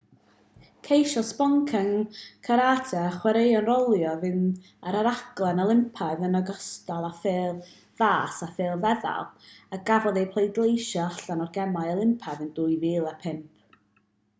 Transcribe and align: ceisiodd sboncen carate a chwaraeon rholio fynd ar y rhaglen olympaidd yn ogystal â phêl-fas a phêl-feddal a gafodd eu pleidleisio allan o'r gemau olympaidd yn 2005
ceisiodd 0.85 1.25
sboncen 1.31 1.89
carate 2.47 2.97
a 3.01 3.11
chwaraeon 3.17 3.67
rholio 3.67 4.13
fynd 4.23 4.71
ar 4.93 4.97
y 5.03 5.03
rhaglen 5.07 5.61
olympaidd 5.65 6.25
yn 6.29 6.39
ogystal 6.41 7.07
â 7.11 7.13
phêl-fas 7.27 8.41
a 8.49 8.51
phêl-feddal 8.57 9.29
a 9.77 9.81
gafodd 9.93 10.21
eu 10.25 10.31
pleidleisio 10.35 11.07
allan 11.11 11.45
o'r 11.47 11.55
gemau 11.61 11.95
olympaidd 11.95 12.45
yn 12.49 12.53
2005 12.61 13.81